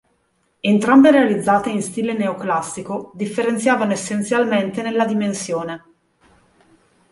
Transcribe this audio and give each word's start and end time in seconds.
Entrambe 0.63 1.11
realizzate 1.11 1.69
in 1.69 1.83
stile 1.83 2.13
neoclassico, 2.13 3.11
differenziavano 3.13 3.91
essenzialmente 3.91 4.81
nella 4.81 5.05
dimensione. 5.05 5.85